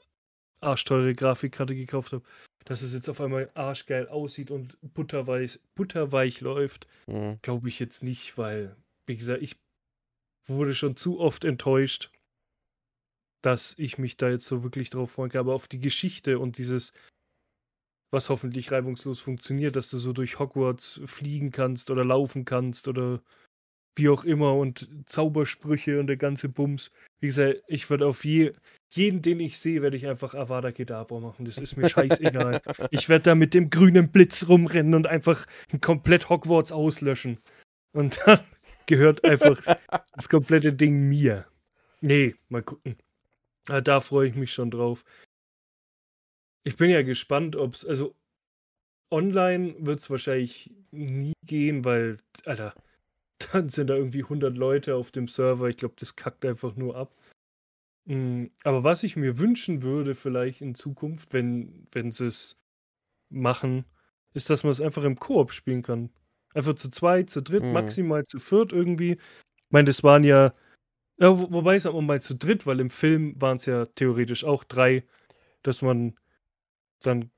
[0.61, 2.23] arschteure Grafikkarte gekauft habe,
[2.65, 6.87] dass es jetzt auf einmal arschgeil aussieht und butterweich, butterweich läuft.
[7.07, 7.39] Mhm.
[7.41, 8.75] Glaube ich jetzt nicht, weil,
[9.07, 9.57] wie gesagt, ich
[10.47, 12.11] wurde schon zu oft enttäuscht,
[13.41, 15.41] dass ich mich da jetzt so wirklich drauf freuen kann.
[15.41, 16.93] Aber auf die Geschichte und dieses,
[18.11, 23.21] was hoffentlich reibungslos funktioniert, dass du so durch Hogwarts fliegen kannst oder laufen kannst oder
[23.95, 26.91] wie auch immer und Zaubersprüche und der ganze Bums.
[27.19, 28.53] Wie gesagt, ich werde auf je,
[28.93, 31.45] jeden, den ich sehe, werde ich einfach Avada Kedavra machen.
[31.45, 32.61] Das ist mir scheißegal.
[32.91, 35.45] Ich werde da mit dem grünen Blitz rumrennen und einfach
[35.81, 37.37] komplett Hogwarts auslöschen.
[37.93, 38.39] Und dann
[38.85, 39.61] gehört einfach
[40.13, 41.45] das komplette Ding mir.
[42.01, 42.95] Nee, mal gucken.
[43.69, 45.03] Ah, da freue ich mich schon drauf.
[46.63, 48.15] Ich bin ja gespannt, ob es, also
[49.11, 52.75] online wird es wahrscheinlich nie gehen, weil, Alter,
[53.53, 55.69] dann sind da irgendwie 100 Leute auf dem Server.
[55.69, 57.15] Ich glaube, das kackt einfach nur ab.
[58.05, 62.57] Mm, Aber was ich mir wünschen würde, vielleicht in Zukunft, wenn, wenn sie es
[63.29, 63.85] machen,
[64.33, 66.11] ist, dass man es einfach im Koop spielen kann.
[66.53, 67.73] Einfach zu zweit, zu dritt, Mhm.
[67.73, 69.13] maximal zu viert irgendwie.
[69.13, 70.53] Ich meine, das waren ja,
[71.21, 74.43] ja wo, wobei es aber mal zu dritt, weil im Film waren es ja theoretisch
[74.43, 75.03] auch drei,
[75.63, 76.15] dass man
[77.01, 77.31] dann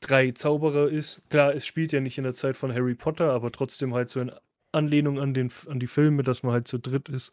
[0.00, 1.22] drei Zauberer ist.
[1.30, 4.20] Klar, es spielt ja nicht in der Zeit von Harry Potter, aber trotzdem halt so
[4.20, 4.32] in
[4.72, 7.32] Anlehnung an, den, an die Filme, dass man halt zu dritt ist.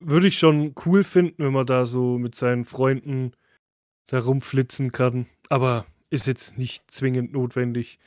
[0.00, 3.32] Würde ich schon cool finden, wenn man da so mit seinen Freunden
[4.06, 5.26] da rumflitzen kann.
[5.48, 7.98] Aber ist jetzt nicht zwingend notwendig.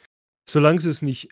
[0.50, 1.30] Solange sie es nicht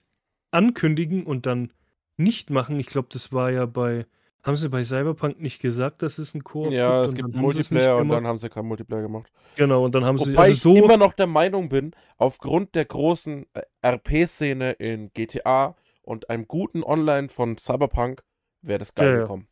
[0.52, 1.74] ankündigen und dann
[2.18, 4.06] nicht machen, ich glaube, das war ja bei.
[4.44, 7.98] Haben sie bei Cyberpunk nicht gesagt, dass es ein Koop Ja, es gibt sie Multiplayer
[7.98, 9.32] und dann haben sie keinen Multiplayer gemacht.
[9.56, 10.32] Genau, und dann haben sie.
[10.32, 10.76] Wobei Also ich so.
[10.86, 16.84] immer noch der Meinung bin, aufgrund der großen äh, RP-Szene in GTA und einem guten
[16.84, 18.24] Online von Cyberpunk
[18.62, 19.48] wäre das geil Ja, gekommen.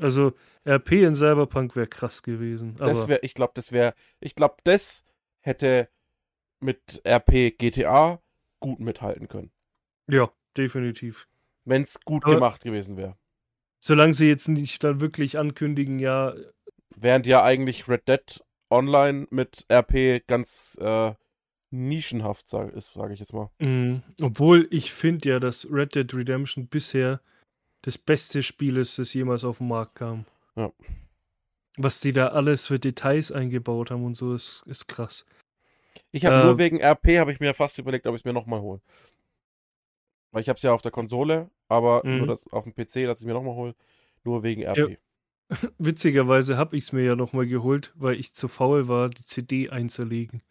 [0.00, 0.32] Also
[0.66, 2.76] RP in Cyberpunk wäre krass gewesen.
[2.78, 5.04] Das wäre, ich glaube, das wäre, ich glaube, das
[5.40, 5.88] hätte
[6.60, 8.20] mit RP GTA
[8.60, 9.50] gut mithalten können,
[10.08, 11.28] ja, definitiv.
[11.64, 13.16] wenn es gut Aber- gemacht gewesen wäre.
[13.80, 16.34] Solange sie jetzt nicht dann wirklich ankündigen, ja,
[16.96, 21.12] Während ja eigentlich Red Dead Online mit RP ganz äh,
[21.70, 23.50] nischenhaft sag, ist, sage ich jetzt mal.
[23.60, 27.20] mh, obwohl ich finde ja, dass Red Dead Redemption bisher
[27.82, 30.24] das beste Spiel ist, das jemals auf den Markt kam.
[30.56, 30.72] Ja.
[31.76, 35.24] Was die da alles für Details eingebaut haben und so, ist, ist krass.
[36.10, 38.32] Ich habe nur Äh, wegen RP habe ich mir fast überlegt, ob ich es mir
[38.32, 38.80] nochmal hole.
[40.38, 42.18] Weil ich habe es ja auf der Konsole, aber Mhm.
[42.18, 43.74] nur das auf dem PC, dass ich mir nochmal hole.
[44.22, 44.78] Nur wegen RP.
[44.92, 44.96] Ja.
[45.78, 49.68] Witzigerweise habe ich es mir ja nochmal geholt, weil ich zu faul war, die CD
[49.70, 50.42] einzulegen.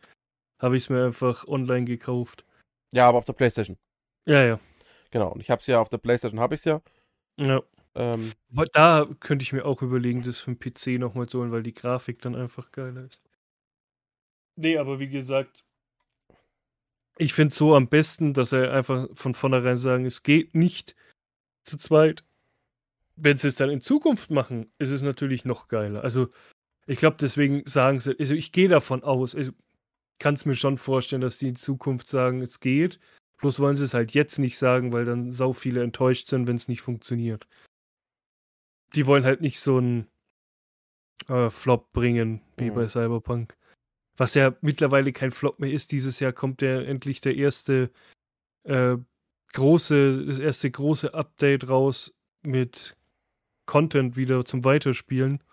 [0.61, 2.43] Habe ich es mir einfach online gekauft.
[2.91, 3.77] Ja, aber auf der Playstation.
[4.25, 4.59] Ja, ja.
[5.11, 5.31] Genau.
[5.31, 6.81] Und ich habe es ja auf der Playstation, habe ich es ja.
[7.39, 7.61] Ja.
[7.95, 8.33] Ähm,
[8.73, 11.73] Da könnte ich mir auch überlegen, das für den PC nochmal zu holen, weil die
[11.73, 13.21] Grafik dann einfach geiler ist.
[14.57, 15.63] Nee, aber wie gesagt,
[17.17, 20.95] ich finde so am besten, dass er einfach von vornherein sagen, es geht nicht
[21.63, 22.23] zu zweit.
[23.15, 26.03] Wenn sie es dann in Zukunft machen, ist es natürlich noch geiler.
[26.03, 26.29] Also,
[26.85, 29.51] ich glaube, deswegen sagen sie, also ich gehe davon aus, ich
[30.19, 32.99] kann es mir schon vorstellen, dass die in Zukunft sagen, es geht.
[33.37, 36.55] Bloß wollen sie es halt jetzt nicht sagen, weil dann sau viele enttäuscht sind, wenn
[36.55, 37.47] es nicht funktioniert.
[38.95, 40.07] Die wollen halt nicht so einen
[41.27, 42.75] äh, Flop bringen, wie Mhm.
[42.75, 43.56] bei Cyberpunk.
[44.17, 45.91] Was ja mittlerweile kein Flop mehr ist.
[45.91, 47.91] Dieses Jahr kommt ja endlich der erste
[48.63, 48.97] äh,
[49.53, 52.97] große, das erste große Update raus mit
[53.65, 55.43] Content wieder zum Weiterspielen.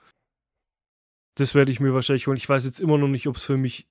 [1.34, 2.36] Das werde ich mir wahrscheinlich holen.
[2.36, 3.88] Ich weiß jetzt immer noch nicht, ob es für mich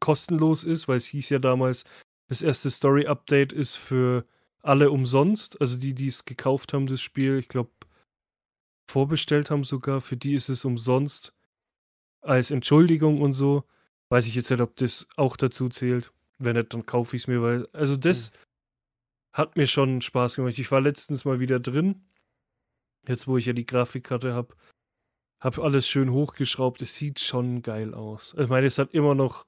[0.00, 1.84] kostenlos ist, weil es hieß ja damals,
[2.28, 4.26] das erste Story-Update ist für
[4.62, 5.60] alle umsonst.
[5.60, 7.70] Also die, die es gekauft haben, das Spiel, ich glaube,
[8.88, 11.32] vorbestellt haben sogar, für die ist es umsonst
[12.20, 13.64] als Entschuldigung und so.
[14.08, 16.12] Weiß ich jetzt nicht, ob das auch dazu zählt.
[16.38, 17.68] Wenn nicht, dann kaufe ich es mir, weil.
[17.72, 18.30] Also das
[19.32, 20.58] hat mir schon Spaß gemacht.
[20.58, 22.04] Ich war letztens mal wieder drin.
[23.08, 24.54] Jetzt, wo ich ja die Grafikkarte habe.
[25.40, 26.82] Hab alles schön hochgeschraubt.
[26.82, 28.34] Es sieht schon geil aus.
[28.38, 29.46] Ich meine, es hat immer noch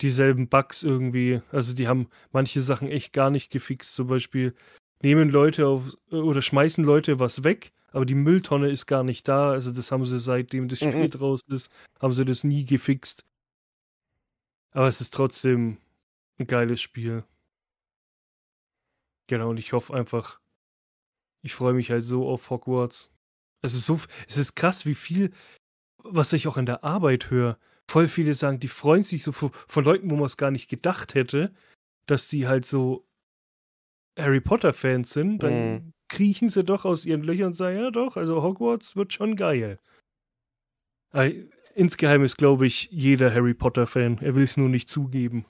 [0.00, 1.40] dieselben Bugs irgendwie.
[1.52, 3.94] Also die haben manche Sachen echt gar nicht gefixt.
[3.94, 4.54] Zum Beispiel
[5.02, 9.50] nehmen Leute auf oder schmeißen Leute was weg, aber die Mülltonne ist gar nicht da.
[9.50, 11.10] Also das haben sie seitdem das Spiel Mhm.
[11.10, 11.70] draußen ist,
[12.00, 13.24] haben sie das nie gefixt.
[14.76, 15.78] Aber es ist trotzdem
[16.38, 17.24] ein geiles Spiel.
[19.26, 20.38] Genau, und ich hoffe einfach,
[21.42, 23.10] ich freue mich halt so auf Hogwarts.
[23.62, 25.32] Also so, es ist krass, wie viel,
[26.04, 27.58] was ich auch in der Arbeit höre.
[27.88, 30.68] Voll viele sagen, die freuen sich so von, von Leuten, wo man es gar nicht
[30.68, 31.54] gedacht hätte,
[32.04, 33.08] dass die halt so
[34.18, 35.42] Harry Potter-Fans sind.
[35.42, 35.92] Dann Mhm.
[36.08, 39.80] kriechen sie doch aus ihren Löchern und sagen, ja doch, also Hogwarts wird schon geil.
[41.76, 44.18] Insgeheim ist, glaube ich, jeder Harry Potter-Fan.
[44.22, 45.44] Er will es nur nicht zugeben.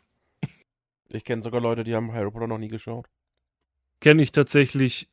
[1.08, 3.06] ich kenne sogar Leute, die haben Harry Potter noch nie geschaut.
[4.00, 5.08] Kenne ich tatsächlich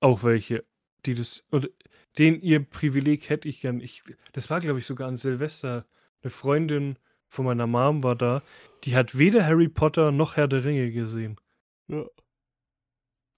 [0.00, 0.64] auch welche,
[1.06, 1.42] die das.
[1.50, 1.70] Und
[2.18, 3.80] den ihr Privileg hätte ich gern.
[3.80, 4.02] Ich,
[4.34, 5.86] das war, glaube ich, sogar an Silvester.
[6.22, 8.42] Eine Freundin von meiner Mom war da.
[8.84, 11.40] Die hat weder Harry Potter noch Herr der Ringe gesehen.
[11.88, 12.04] Ja.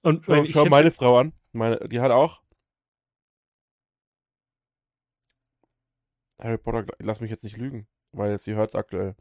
[0.02, 1.32] Und Schau, wenn ich schau hätte- meine Frau an.
[1.52, 2.42] Meine, die hat auch.
[6.40, 9.14] Harry Potter, lass mich jetzt nicht lügen, weil sie hört es aktuell.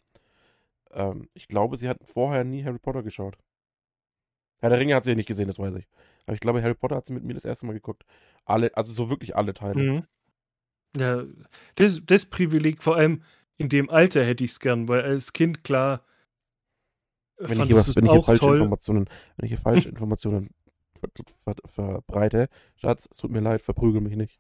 [0.92, 3.38] Ähm, ich glaube, sie hat vorher nie Harry Potter geschaut.
[4.62, 5.88] Herr der Ringe hat sie ja nicht gesehen, das weiß ich.
[6.26, 8.06] Aber ich glaube, Harry Potter hat sie mit mir das erste Mal geguckt.
[8.46, 9.82] Alle, also so wirklich alle Teile.
[9.82, 10.04] Mhm.
[10.96, 11.24] Ja,
[11.76, 13.24] das, das Privileg, vor allem
[13.58, 16.06] in dem Alter hätte ich es gern, weil als Kind klar
[17.38, 18.56] Wenn ich hier, was, wenn ich hier falsche toll.
[18.56, 20.50] Informationen, wenn ich hier falsche Informationen
[21.00, 21.10] ver
[21.44, 24.40] ver verbreite, Schatz, es tut mir leid, verprügel mich nicht.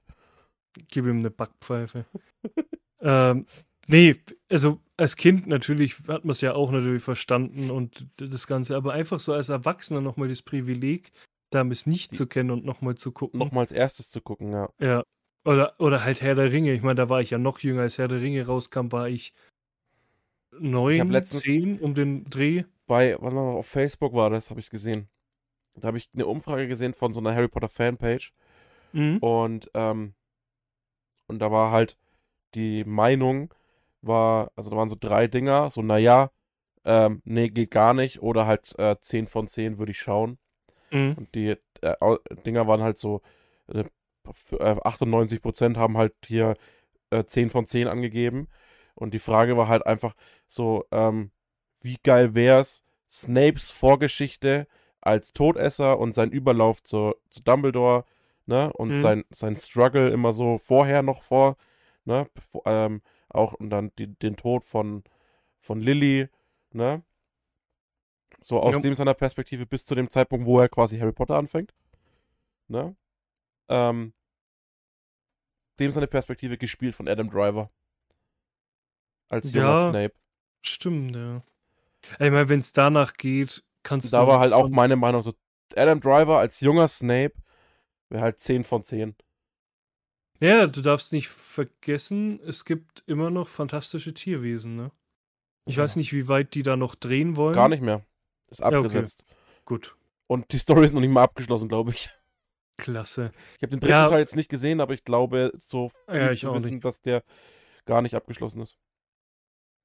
[0.90, 2.06] Gib ihm eine Backpfeife.
[3.02, 3.46] ähm,
[3.88, 4.16] nee,
[4.50, 8.94] also als Kind natürlich hat man es ja auch natürlich verstanden und das Ganze, aber
[8.94, 11.12] einfach so als Erwachsener nochmal das Privileg,
[11.50, 13.40] damals nicht Die- zu kennen und nochmal zu gucken.
[13.40, 14.70] Nochmal als erstes zu gucken, ja.
[14.80, 15.04] Ja.
[15.46, 16.74] Oder, oder halt Herr der Ringe.
[16.74, 19.34] Ich meine, da war ich ja noch jünger, als Herr der Ringe rauskam, war ich
[20.60, 22.64] neun, letztens- zehn um den Dreh.
[22.86, 25.08] Bei, wann war auf Facebook war das, habe ich gesehen.
[25.76, 28.34] Da habe ich eine Umfrage gesehen von so einer Harry Potter Fanpage.
[28.92, 29.18] Mhm.
[29.18, 30.14] Und, ähm,
[31.28, 31.98] und da war halt
[32.56, 33.54] die Meinung,
[34.02, 36.32] war, also da waren so drei Dinger, so, naja,
[36.86, 40.38] ähm, nee, geht gar nicht, oder halt äh, 10 von 10 würde ich schauen.
[40.92, 41.18] Mhm.
[41.18, 43.22] Und die äh, Dinger waren halt so,
[43.68, 43.84] äh,
[44.28, 46.56] f- äh, 98% haben halt hier
[47.12, 48.50] äh, 10 von 10 angegeben.
[48.96, 50.16] Und die Frage war halt einfach
[50.48, 51.32] so, ähm,
[51.82, 54.68] wie geil wär's, Snapes Vorgeschichte
[55.02, 58.06] als Todesser und sein Überlauf zu, zu Dumbledore,
[58.45, 58.71] ne?
[58.73, 59.01] Und Mhm.
[59.01, 61.58] sein, sein Struggle immer so vorher noch vor,
[62.06, 62.27] ne?
[62.65, 65.03] Ähm, auch und dann die, den Tod von,
[65.60, 66.29] von Lily,
[66.71, 67.03] ne?
[68.41, 68.82] So aus Ja.
[68.82, 71.73] dem seiner Perspektive bis zu dem Zeitpunkt, wo er quasi Harry Potter anfängt.
[72.67, 72.95] Ne?
[73.69, 74.13] Ähm,
[75.79, 77.69] dem seine Perspektive gespielt von Adam Driver.
[79.29, 79.89] Als junger Ja.
[79.89, 80.13] Snape.
[80.62, 81.41] Stimmt, ja.
[82.13, 84.27] Ich meine, wenn es danach geht, kannst Da du.
[84.27, 85.34] war halt auch meine Meinung so,
[85.75, 87.34] Adam Driver als junger Snape
[88.13, 89.15] wäre halt 10 von 10.
[90.39, 94.91] Ja, du darfst nicht vergessen, es gibt immer noch fantastische Tierwesen, ne?
[95.65, 95.84] Ich Ja.
[95.84, 97.56] weiß nicht, wie weit die da noch drehen wollen.
[97.56, 98.06] Gar nicht mehr.
[98.49, 98.76] Ist okay.
[98.76, 99.26] abgesetzt.
[99.65, 99.95] Gut.
[100.28, 102.10] Und die Story ist noch nicht mal abgeschlossen, glaube ich.
[102.78, 103.32] Klasse.
[103.58, 104.08] Ich habe den dritten Ja.
[104.08, 106.86] Teil jetzt nicht gesehen, aber ich glaube, so Ja, ich zu wissen, nicht.
[106.86, 107.23] dass der
[107.86, 108.78] gar nicht abgeschlossen ist,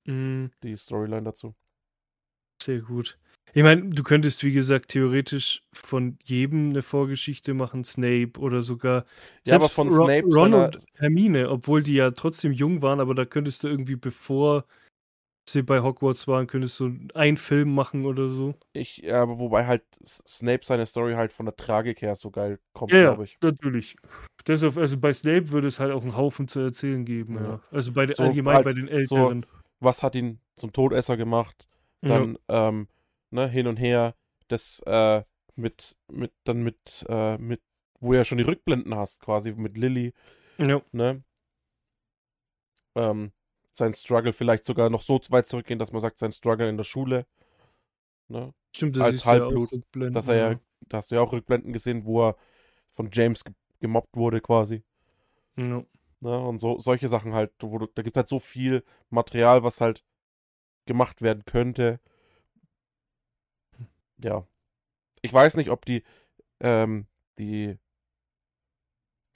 [0.07, 0.51] Mhm.
[0.63, 1.55] die Storyline dazu.
[2.63, 3.19] Sehr gut.
[3.55, 9.05] Ich meine, du könntest, wie gesagt, theoretisch von jedem eine Vorgeschichte machen, Snape oder sogar
[9.45, 13.15] Ja, aber von Ron, Snape Ron und Hermine, obwohl die ja trotzdem jung waren, aber
[13.15, 14.65] da könntest du irgendwie, bevor
[15.49, 18.55] sie bei Hogwarts waren, könntest du einen Film machen oder so.
[18.75, 22.59] Ich, ja, aber wobei halt Snape seine Story halt von der Tragik her so geil
[22.75, 23.39] kommt, Ja, ja, glaube ich.
[23.41, 23.97] natürlich.
[24.47, 27.43] Deshalb, also bei Snape würde es halt auch einen Haufen zu erzählen geben, ja.
[27.43, 27.61] Ja.
[27.71, 29.47] Also bei den, So allgemein als- bei den Älteren.
[29.81, 31.67] Was hat ihn zum Todesser gemacht?
[32.03, 32.89] Dann, ähm,
[33.31, 34.15] ne, hin und her,
[34.49, 35.23] das, äh,
[35.57, 37.61] mit, mit, dann mit, äh, mit,
[38.01, 40.15] wo ja schon die Rückblenden hast, quasi mit Lilly,
[40.59, 40.69] ja.
[40.69, 40.83] ja.
[40.93, 41.25] ne?
[42.95, 43.33] Ähm,
[43.73, 46.85] sein Struggle vielleicht sogar noch so weit zurückgehen, dass man sagt, sein Struggle in der
[46.85, 47.27] Schule,
[48.29, 48.55] ne?
[48.75, 51.21] Stimmt, das Als ist ja auch Halbblut, Rückblenden, Dass er ja, da hast du ja
[51.21, 52.37] auch Rückblenden gesehen, wo er
[52.91, 54.83] von James ge gemobbt wurde, quasi.
[55.57, 55.85] ja.
[56.21, 56.39] Ne?
[56.39, 60.05] Und so, solche Sachen halt, wo du, da gibt halt so viel Material, was halt
[60.87, 62.01] gemacht werden könnte.
[64.23, 64.47] Ja.
[65.23, 66.05] Ich weiß nicht, ob die,
[66.61, 67.07] ähm,
[67.39, 67.79] die,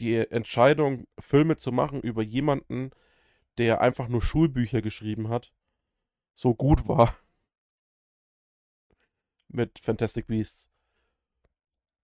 [0.01, 2.90] die Entscheidung, Filme zu machen über jemanden,
[3.59, 5.53] der einfach nur Schulbücher geschrieben hat,
[6.35, 7.16] so gut war.
[9.49, 10.68] Mit Fantastic Beasts.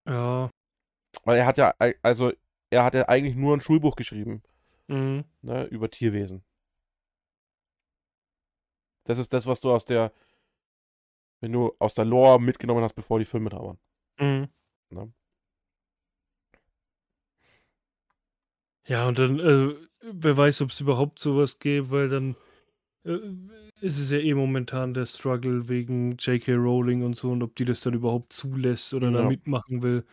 [0.07, 0.51] Ja.
[1.25, 2.33] Weil er hat ja, also,
[2.71, 4.43] er hat ja eigentlich nur ein Schulbuch geschrieben.
[4.89, 5.25] Mhm.
[5.43, 6.43] ne, über Tierwesen.
[9.05, 10.13] Das ist das, was du aus der,
[11.41, 13.79] wenn du aus der Lore mitgenommen hast, bevor die Filme da waren.
[14.21, 14.49] Mhm.
[14.91, 15.13] Ne?
[18.87, 22.37] Ja, und dann, also, wer weiß, ob es überhaupt sowas gäbe, weil dann
[23.05, 23.19] äh,
[23.81, 26.55] ist es ja eh momentan der Struggle wegen J.K.
[26.55, 29.29] Rowling und so und ob die das dann überhaupt zulässt oder da Ja.
[29.29, 30.05] mitmachen will.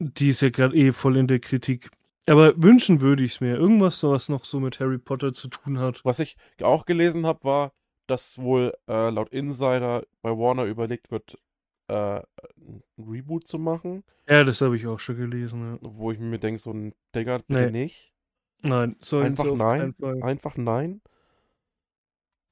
[0.00, 1.90] Die ist ja gerade eh voll in der Kritik.
[2.26, 3.56] Aber wünschen würde ich es mir.
[3.56, 6.04] Irgendwas, was noch so mit Harry Potter zu tun hat.
[6.04, 7.72] Was ich auch gelesen habe, war,
[8.08, 11.38] dass wohl äh, laut Insider bei Warner überlegt wird,
[11.88, 12.20] äh,
[12.58, 15.74] ein Reboot zu machen, Ja, das habe ich auch schon gelesen.
[15.74, 15.78] Ja.
[15.82, 17.70] wo ich mir denke, so ein Digga, bitte Nee.
[17.70, 18.12] nicht.
[18.62, 19.94] Nein, sollen Einfach auf nein.
[20.22, 21.00] Einfach nein.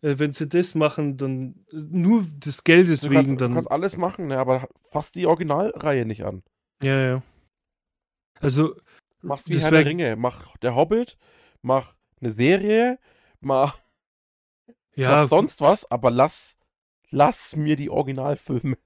[0.03, 3.55] Äh, wenn sie das machen, dann äh, nur des Geldes Du wegen, kannst, du dann.
[3.55, 6.42] kannst alles machen, ne, aber fass die Originalreihe nicht an.
[6.83, 7.23] Ja, ja.
[8.40, 8.77] Also,
[9.23, 10.14] Mach's wie Herr der Ringe.
[10.16, 11.16] Mach der Hobbit,
[11.62, 12.99] mach eine Serie,
[13.40, 13.79] mach
[14.96, 16.56] ja, mach sonst was, aber lass,
[17.11, 18.76] lass mir die Originalfilme.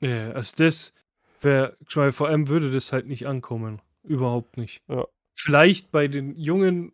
[0.00, 0.92] Ja, also das
[1.40, 3.80] wäre, vor allem würde das halt nicht ankommen.
[4.02, 4.82] Überhaupt nicht.
[4.88, 5.06] Ja.
[5.34, 6.92] Vielleicht bei den jungen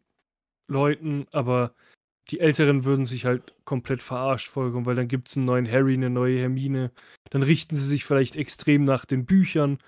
[0.69, 1.75] Leuten, aber
[2.29, 5.95] die Älteren würden sich halt komplett verarscht folgen, weil dann gibt es einen neuen Harry,
[5.95, 6.93] eine neue Hermine.
[7.31, 9.79] Dann richten sie sich vielleicht extrem nach den Büchern.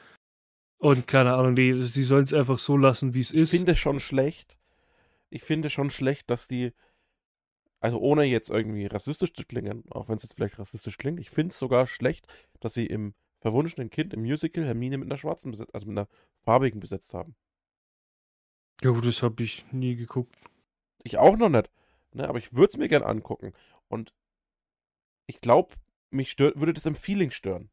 [0.79, 3.51] Und keine Ahnung, die, die sollen es einfach so lassen, wie es Ich ist.
[3.51, 4.59] finde schon schlecht.
[5.31, 6.73] Ich finde schon schlecht, dass die,
[7.85, 11.29] also ohne jetzt irgendwie rassistisch zu klingen, auch wenn es jetzt vielleicht rassistisch klingt, ich
[11.29, 12.27] finde es sogar schlecht,
[12.61, 16.09] dass sie im verwunschenen Kind im Musical Hermine mit einer schwarzen besetzt, also mit einer
[16.41, 17.37] farbigen besetzt haben.
[18.81, 20.35] ja, gut, das habe ich nie geguckt.
[21.03, 21.71] Ich auch noch nicht.
[22.15, 23.53] Ne, aber ich würde es mir gern angucken.
[23.89, 24.15] Und
[25.27, 25.75] ich glaube,
[26.11, 27.69] mich stört, würde das im Feeling stören.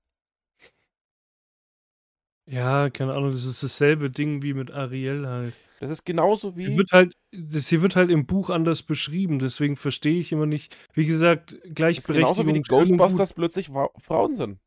[2.48, 5.56] Ja, keine Ahnung, das ist dasselbe Ding wie mit Ariel halt.
[5.82, 6.78] Das ist genauso wie.
[6.78, 10.78] wird halt, das hier wird halt im Buch anders beschrieben, deswegen verstehe ich immer nicht.
[10.94, 12.16] Wie gesagt, Gleichberechtigung.
[12.36, 12.62] genauso wie die.
[12.62, 14.60] Ghostbusters plötzlich Frauen sind.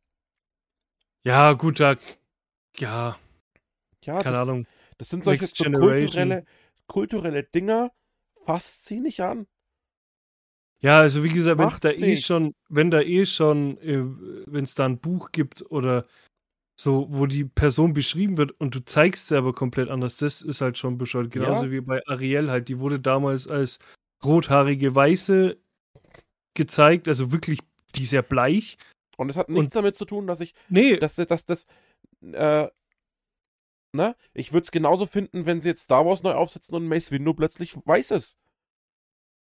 [1.23, 1.95] Ja, gut, da.
[2.79, 3.17] Ja,
[4.03, 4.67] Ja, keine das, Ahnung.
[4.99, 6.45] das sind solche so kulturelle,
[6.89, 7.93] kulturelle Dinger.
[8.45, 9.47] Fasst sie nicht an.
[10.81, 12.27] Ja, also wie gesagt, wenn es da eh nicht.
[12.27, 14.03] schon, wenn da eh schon, äh,
[14.47, 16.07] wenn es da ein Buch gibt oder
[16.77, 20.61] so, wo die Person beschrieben wird und du zeigst sie aber komplett anders, das ist
[20.61, 21.31] halt schon bescheuert.
[21.31, 21.71] Genauso Ja.
[21.71, 23.79] wie bei Ariel halt, die wurde damals als
[24.25, 25.57] rothaarige Weiße
[26.55, 27.61] gezeigt, also wirklich,
[27.95, 28.77] die ist ja bleich.
[29.17, 31.67] Und es hat nichts damit zu tun, dass ich, Nee, dass dass das,
[32.21, 32.69] äh,
[33.93, 34.17] ne?
[34.33, 37.35] Ich würde es genauso finden, wenn sie jetzt Star Wars neu aufsetzen und Mace Windu
[37.35, 38.37] plötzlich weiß ist.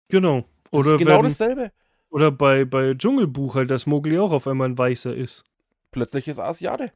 [0.08, 0.44] genau.
[0.70, 1.72] Das Oder, ist genau wenn, dasselbe.
[2.10, 5.44] oder bei, bei Dschungelbuch halt, dass Mowgli auch auf einmal ein Weißer ist.
[5.92, 6.92] Plötzlich ist Asiate.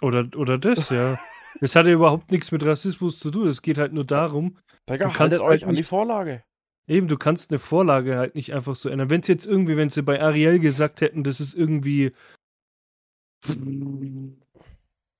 [0.00, 1.18] Oder, oder das, ja.
[1.60, 3.48] Das hat ja überhaupt nichts mit Rassismus zu tun.
[3.48, 4.58] Es geht halt nur darum,
[4.88, 6.44] Digga, haltet halt euch an die Vorlage.
[6.86, 9.10] eben, du kannst eine Vorlage halt nicht einfach so ändern.
[9.10, 12.12] Wenn es jetzt irgendwie, wenn sie bei Ariel gesagt hätten, das ist irgendwie,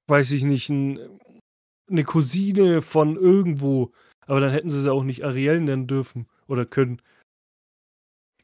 [0.06, 0.98] weiß ich nicht, ein,
[1.90, 3.92] eine Cousine von irgendwo,
[4.26, 7.02] aber dann hätten sie sie auch nicht Ariel nennen dürfen oder können.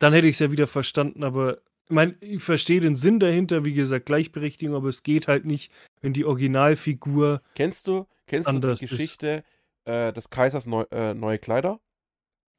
[0.01, 3.65] Dann hätte ich es ja wieder verstanden, aber ich meine, ich verstehe den Sinn dahinter,
[3.65, 5.71] wie gesagt, Gleichberechtigung, aber es geht halt nicht,
[6.01, 7.43] wenn die Originalfigur.
[7.55, 9.45] Kennst du, kennst du die Geschichte
[9.85, 11.81] äh, des Kaisers Neu, äh, Neue Kleider?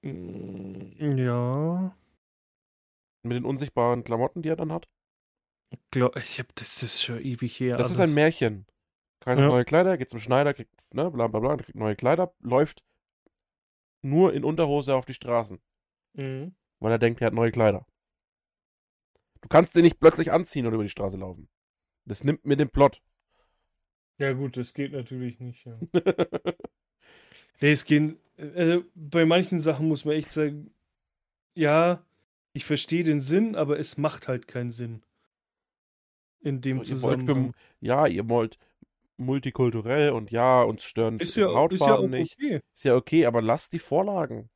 [0.04, 1.96] Ja.
[3.24, 4.88] Mit den unsichtbaren Klamotten, die er dann hat?
[6.16, 7.78] Ich hab, das ist schon ewig her.
[7.78, 7.98] Das alles.
[7.98, 8.68] ist ein Märchen.
[9.22, 9.48] Kaiser ja.
[9.48, 12.84] neue Kleider, geht zum Schneider, kriegt, ne, bla bla bla, kriegt neue Kleider, läuft
[14.04, 15.60] nur in Unterhose auf die Straßen.
[16.14, 16.54] Mhm.
[16.80, 17.88] Weil er denkt, er hat neue Kleider.
[19.46, 21.48] Du kannst den nicht plötzlich anziehen und über die Straße laufen.
[22.06, 23.00] Das nimmt mir den Plot.
[24.18, 25.64] Ja, gut, das geht natürlich nicht.
[25.68, 25.78] Ja.
[27.62, 28.18] nee, es gehen.
[28.56, 30.72] Also bei manchen Sachen muss man echt sagen,
[31.54, 32.04] ja,
[32.54, 35.04] ich verstehe den Sinn, aber es macht halt keinen Sinn.
[36.40, 37.54] In dem ihr Zusammenhang.
[37.54, 38.58] Für, ja, ihr wollt
[39.18, 42.36] multikulturell und ja, uns stören ist ja, Hautfarben ist ja nicht.
[42.40, 42.62] Okay.
[42.74, 44.50] Ist ja okay, aber lasst die Vorlagen.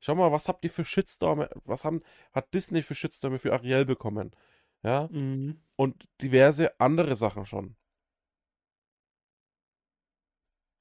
[0.00, 3.84] Schau mal, was habt ihr für Shitstorme, was haben, hat Disney für Shitstorme für Ariel
[3.84, 4.34] bekommen?
[4.82, 5.08] Ja?
[5.10, 5.60] Mhm.
[5.76, 7.76] Und diverse andere Sachen schon.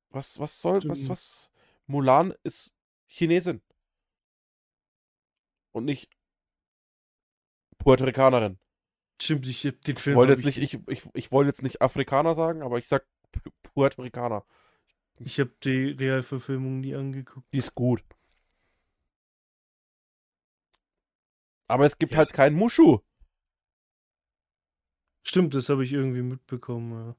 [0.10, 1.52] Was, was soll, was, was?
[1.86, 2.74] Mulan ist
[3.08, 3.62] Chinesin.
[5.72, 6.10] Und nicht
[7.78, 8.58] Puerto Ricanerin.
[9.22, 10.16] Stimmt, ich hab den Film.
[10.16, 13.06] Ich wollte jetzt nicht, ich, ich, ich wollte jetzt nicht Afrikaner sagen, aber ich sag
[13.64, 14.46] Puerto Ricaner.
[15.18, 17.46] Ich habe die Realverfilmung nie angeguckt.
[17.54, 18.04] Die ist gut.
[21.70, 22.18] Aber es gibt ja.
[22.18, 23.00] halt keinen Mushu.
[25.24, 26.92] Stimmt, das habe ich irgendwie mitbekommen.
[26.92, 27.16] Ja.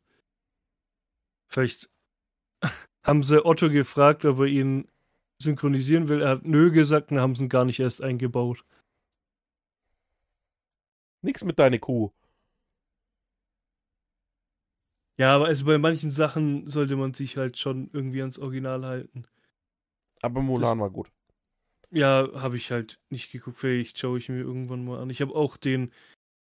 [1.46, 1.88] Vielleicht
[3.04, 4.90] haben sie Otto gefragt, ob er ihn
[5.40, 6.22] synchronisieren will.
[6.22, 8.64] Er hat nö gesagt und haben sie ihn gar nicht erst eingebaut.
[11.22, 12.12] Nix mit deiner Kuh.
[15.16, 19.26] Ja, aber also bei manchen Sachen sollte man sich halt schon irgendwie ans Original halten.
[20.22, 21.12] Aber Mulan das, war gut.
[21.90, 23.58] Ja, habe ich halt nicht geguckt.
[23.58, 25.10] Vielleicht schaue ich mir irgendwann mal an.
[25.10, 25.92] Ich habe auch den,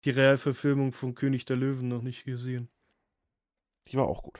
[0.05, 2.69] die Realverfilmung von König der Löwen noch nicht gesehen.
[3.87, 4.39] Die war auch gut.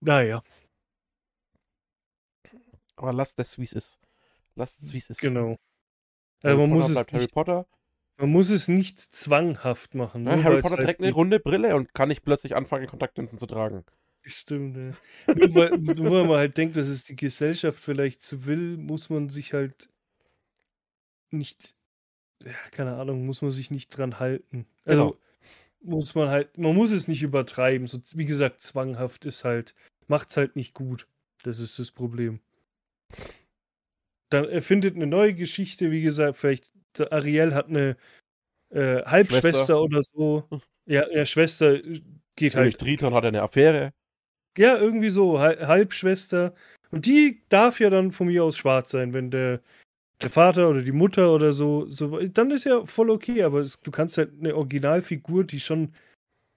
[0.00, 0.42] Naja.
[2.96, 3.98] Aber lasst das, wie es ist.
[4.54, 5.20] Lasst es, wie es ist.
[5.20, 5.56] Genau.
[6.42, 7.66] Harry also man Potter muss es Harry Potter.
[8.16, 10.26] Man muss es nicht zwanghaft machen.
[10.26, 13.46] Ja, Harry Potter halt trägt eine runde Brille und kann nicht plötzlich anfangen, Kontaktlinsen zu
[13.46, 13.84] tragen.
[14.24, 15.34] Stimmt, ja.
[15.34, 19.10] nur, weil, nur weil man halt denkt, dass es die Gesellschaft vielleicht so will, muss
[19.10, 19.88] man sich halt
[21.30, 21.74] nicht,
[22.44, 24.66] ja, keine Ahnung, muss man sich nicht dran halten.
[24.84, 25.18] Also
[25.82, 25.96] genau.
[25.96, 27.86] muss man halt, man muss es nicht übertreiben.
[27.88, 29.74] So, wie gesagt, zwanghaft ist halt,
[30.06, 31.08] macht's halt nicht gut.
[31.42, 32.40] Das ist das Problem.
[34.28, 36.70] Dann erfindet eine neue Geschichte, wie gesagt, vielleicht
[37.10, 37.96] Ariel hat eine
[38.70, 39.82] äh, Halbschwester Schwester.
[39.82, 40.48] oder so.
[40.86, 42.00] Ja, ja, Schwester äh,
[42.36, 42.78] geht König halt.
[42.78, 43.92] Triton hat eine Affäre.
[44.58, 46.54] Ja, irgendwie so, Halbschwester.
[46.90, 49.60] Und die darf ja dann von mir aus schwarz sein, wenn der,
[50.22, 53.80] der Vater oder die Mutter oder so, so dann ist ja voll okay, aber es,
[53.80, 55.94] du kannst halt eine Originalfigur, die schon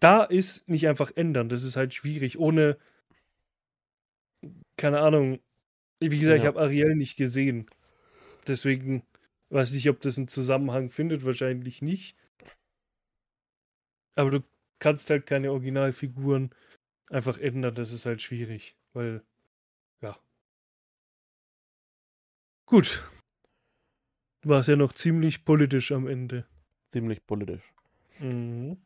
[0.02, 1.50] da ist, nicht einfach ändern.
[1.50, 2.78] Das ist halt schwierig, ohne,
[4.78, 5.40] keine Ahnung,
[6.00, 6.44] wie gesagt, ja.
[6.44, 7.68] ich habe Ariel nicht gesehen.
[8.48, 9.04] Deswegen
[9.50, 12.18] weiß ich, ob das einen Zusammenhang findet, wahrscheinlich nicht.
[14.16, 14.44] Aber du
[14.80, 16.52] kannst halt keine Originalfiguren
[17.10, 19.24] einfach ändern, das ist halt schwierig, weil,
[20.02, 20.18] ja.
[22.66, 23.04] Gut.
[24.44, 26.46] War es ja noch ziemlich politisch am Ende.
[26.90, 27.74] Ziemlich politisch.
[28.20, 28.78] Mhm.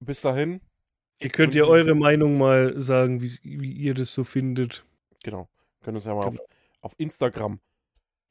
[0.00, 0.60] Bis dahin.
[1.18, 4.84] Ihr könnt ja eure Meinung mal sagen, wie, wie ihr das so findet.
[5.22, 5.48] Genau.
[5.82, 6.42] Können uns ja mal genau.
[6.42, 6.48] auf,
[6.80, 7.60] auf Instagram,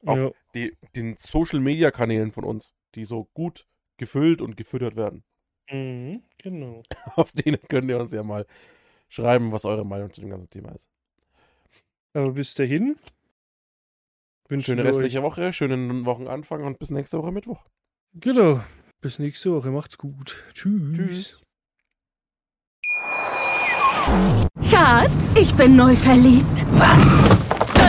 [0.05, 0.31] auf ja.
[0.53, 3.65] die, den Social Media Kanälen von uns, die so gut
[3.97, 5.23] gefüllt und gefüttert werden.
[5.69, 6.83] Mhm, genau.
[7.15, 8.45] Auf denen könnt ihr uns ja mal
[9.13, 10.89] schreiben, was eure Meinung zu dem ganzen Thema ist.
[12.13, 12.95] Aber bis dahin.
[14.59, 15.23] Schöne restliche euch...
[15.23, 17.63] Woche, schönen Wochenanfang und bis nächste Woche Mittwoch.
[18.13, 18.61] Genau.
[19.01, 19.71] Bis nächste Woche.
[19.71, 20.43] Macht's gut.
[20.53, 20.95] Tschüss.
[20.95, 21.39] Tschüss.
[24.69, 26.65] Schatz, ich bin neu verliebt.
[26.73, 27.42] Was?